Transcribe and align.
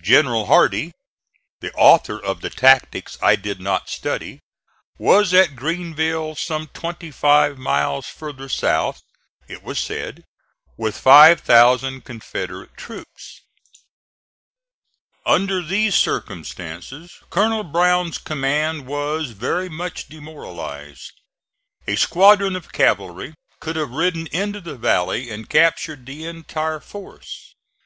General 0.00 0.46
Hardee 0.46 0.94
the 1.60 1.70
author 1.74 2.18
of 2.18 2.40
the 2.40 2.48
tactics 2.48 3.18
I 3.20 3.36
did 3.36 3.60
not 3.60 3.90
study 3.90 4.40
was 4.96 5.34
at 5.34 5.54
Greenville 5.54 6.34
some 6.34 6.68
twenty 6.68 7.10
five 7.10 7.58
miles 7.58 8.06
further 8.06 8.48
south, 8.48 9.02
it 9.46 9.62
was 9.62 9.78
said, 9.78 10.24
with 10.78 10.96
five 10.98 11.40
thousand 11.42 12.06
Confederate 12.06 12.74
troops. 12.78 13.42
Under 15.26 15.60
these 15.60 15.94
circumstances 15.94 17.12
Colonel 17.28 17.64
Brown's 17.64 18.16
command 18.16 18.86
was 18.86 19.32
very 19.32 19.68
much 19.68 20.08
demoralized. 20.08 21.12
A 21.86 21.96
squadron 21.96 22.56
of 22.56 22.72
cavalry 22.72 23.34
could 23.60 23.76
have 23.76 23.90
ridden 23.90 24.26
into 24.28 24.62
the 24.62 24.78
valley 24.78 25.28
and 25.28 25.50
captured 25.50 26.06
the 26.06 26.24
entire 26.24 26.80
force. 26.80 27.54